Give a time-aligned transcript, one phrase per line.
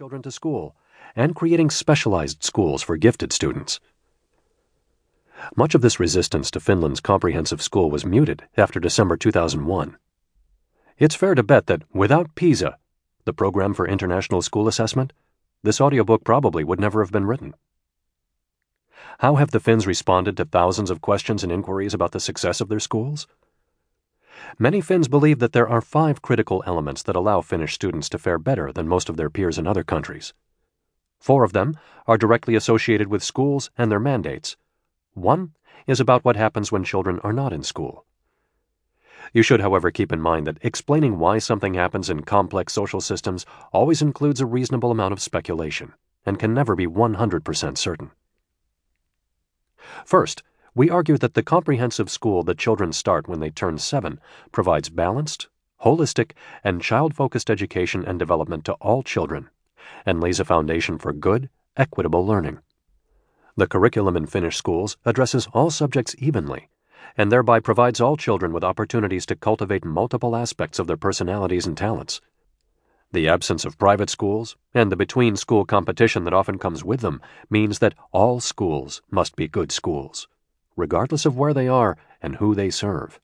[0.00, 0.74] children to school
[1.14, 3.80] and creating specialized schools for gifted students.
[5.56, 9.98] Much of this resistance to Finland's comprehensive school was muted after December 2001.
[10.96, 12.78] It's fair to bet that without PISA,
[13.26, 15.12] the Program for International School Assessment,
[15.62, 17.54] this audiobook probably would never have been written.
[19.18, 22.70] How have the Finns responded to thousands of questions and inquiries about the success of
[22.70, 23.26] their schools?
[24.58, 28.38] Many Finns believe that there are five critical elements that allow Finnish students to fare
[28.38, 30.34] better than most of their peers in other countries.
[31.18, 31.76] Four of them
[32.06, 34.56] are directly associated with schools and their mandates.
[35.14, 35.54] One
[35.86, 38.06] is about what happens when children are not in school.
[39.32, 43.46] You should, however, keep in mind that explaining why something happens in complex social systems
[43.72, 45.92] always includes a reasonable amount of speculation
[46.26, 48.10] and can never be 100% certain.
[50.04, 50.42] First,
[50.80, 54.18] we argue that the comprehensive school that children start when they turn seven
[54.50, 55.46] provides balanced,
[55.84, 56.30] holistic,
[56.64, 59.50] and child focused education and development to all children,
[60.06, 62.60] and lays a foundation for good, equitable learning.
[63.56, 66.70] The curriculum in Finnish schools addresses all subjects evenly,
[67.14, 71.76] and thereby provides all children with opportunities to cultivate multiple aspects of their personalities and
[71.76, 72.22] talents.
[73.12, 77.20] The absence of private schools and the between school competition that often comes with them
[77.50, 80.26] means that all schools must be good schools
[80.80, 83.20] regardless of where they are and who they serve.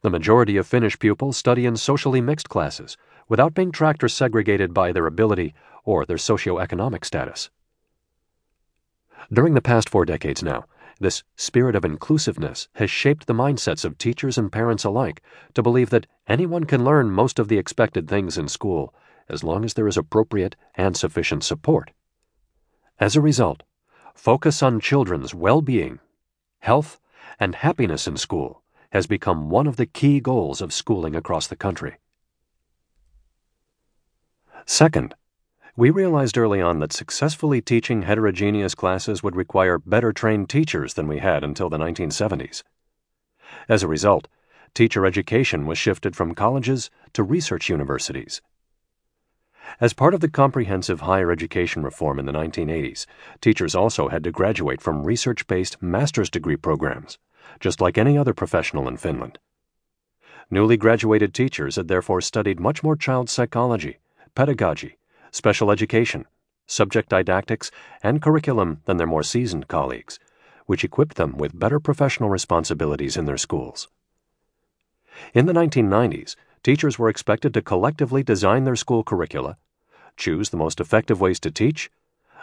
[0.00, 2.96] The majority of Finnish pupils study in socially mixed classes
[3.28, 7.50] without being tracked or segregated by their ability or their socioeconomic status.
[9.32, 10.64] During the past four decades now,
[10.98, 15.22] this spirit of inclusiveness has shaped the mindsets of teachers and parents alike
[15.54, 18.94] to believe that anyone can learn most of the expected things in school
[19.28, 21.92] as long as there is appropriate and sufficient support.
[22.98, 23.62] As a result,
[24.14, 26.00] focus on children's well being
[26.62, 27.00] health,
[27.40, 31.56] and happiness in school has become one of the key goals of schooling across the
[31.56, 31.96] country.
[34.64, 35.14] Second,
[35.76, 41.08] we realized early on that successfully teaching heterogeneous classes would require better trained teachers than
[41.08, 42.62] we had until the 1970s.
[43.68, 44.28] As a result,
[44.72, 48.40] teacher education was shifted from colleges to research universities
[49.80, 53.06] as part of the comprehensive higher education reform in the 1980s,
[53.40, 57.18] teachers also had to graduate from research based master's degree programs,
[57.60, 59.38] just like any other professional in Finland.
[60.50, 63.98] Newly graduated teachers had therefore studied much more child psychology,
[64.34, 64.98] pedagogy,
[65.30, 66.26] special education,
[66.66, 67.70] subject didactics,
[68.02, 70.18] and curriculum than their more seasoned colleagues,
[70.66, 73.88] which equipped them with better professional responsibilities in their schools.
[75.34, 79.56] In the 1990s, teachers were expected to collectively design their school curricula,
[80.16, 81.90] choose the most effective ways to teach,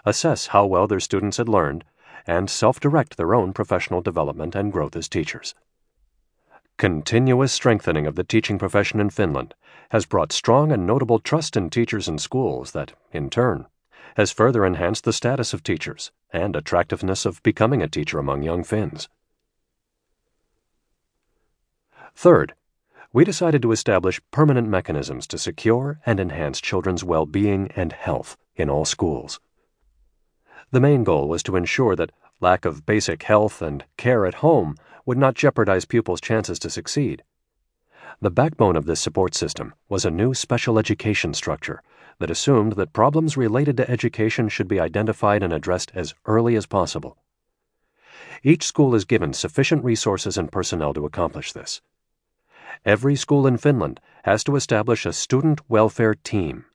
[0.05, 1.83] assess how well their students had learned,
[2.27, 5.55] and self direct their own professional development and growth as teachers.
[6.77, 9.53] Continuous strengthening of the teaching profession in Finland
[9.89, 13.65] has brought strong and notable trust in teachers and schools that, in turn,
[14.15, 18.63] has further enhanced the status of teachers and attractiveness of becoming a teacher among young
[18.63, 19.09] Finns.
[22.15, 22.53] Third,
[23.11, 28.37] we decided to establish permanent mechanisms to secure and enhance children's well being and health
[28.55, 29.39] in all schools.
[30.71, 34.75] The main goal was to ensure that lack of basic health and care at home
[35.05, 37.23] would not jeopardize pupils' chances to succeed.
[38.21, 41.81] The backbone of this support system was a new special education structure
[42.19, 46.67] that assumed that problems related to education should be identified and addressed as early as
[46.67, 47.17] possible.
[48.43, 51.81] Each school is given sufficient resources and personnel to accomplish this
[52.85, 56.65] every school in Finland has to establish a student welfare team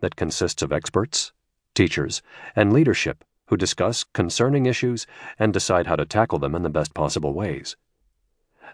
[0.00, 1.32] that consists of experts,
[1.74, 2.22] teachers,
[2.56, 5.06] and leadership who discuss concerning issues
[5.38, 7.76] and decide how to tackle them in the best possible ways.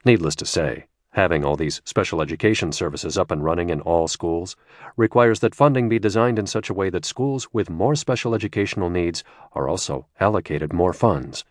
[0.04, 4.54] Needless to say, having all these special education services up and running in all schools
[4.96, 8.90] requires that funding be designed in such a way that schools with more special educational
[8.90, 11.44] needs are also allocated more funds.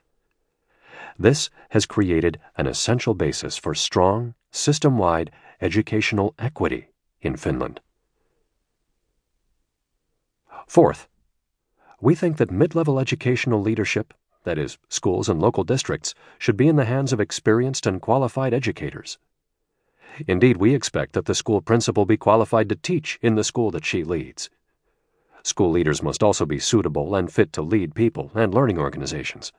[1.18, 6.88] This has created an essential basis for strong, system wide educational equity
[7.22, 7.82] in Finland.
[10.68, 11.08] Fourth,
[12.02, 14.14] we think that mid level educational leadership,
[14.44, 18.54] that is, schools and local districts, should be in the hands of experienced and qualified
[18.54, 19.18] educators.
[20.28, 23.86] Indeed, we expect that the school principal be qualified to teach in the school that
[23.86, 24.50] she leads.
[25.44, 29.52] School leaders must also be suitable and fit to lead people and learning organizations.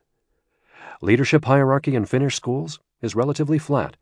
[1.03, 3.97] Leadership hierarchy in Finnish schools is relatively flat.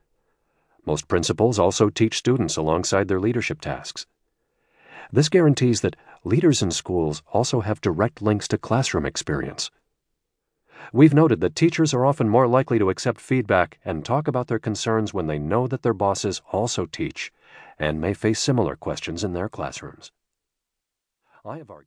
[0.86, 4.06] Most principals also teach students alongside their leadership tasks.
[5.12, 9.70] This guarantees that leaders in schools also have direct links to classroom experience.
[10.92, 14.58] We've noted that teachers are often more likely to accept feedback and talk about their
[14.58, 17.32] concerns when they know that their bosses also teach
[17.78, 20.12] and may face similar questions in their classrooms.
[21.44, 21.82] I have argued